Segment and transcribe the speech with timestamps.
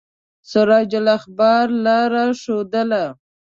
[0.49, 3.05] سراج الاخبار لاره ښودله.